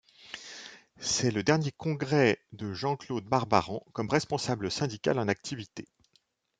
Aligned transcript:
C'est 0.97 1.29
le 1.29 1.43
dernier 1.43 1.71
congrès 1.71 2.39
de 2.53 2.73
Jean-Claude 2.73 3.23
Barbarant 3.23 3.85
comme 3.93 4.09
responsable 4.09 4.71
syndical 4.71 5.19
en 5.19 5.27
activité. 5.27 5.87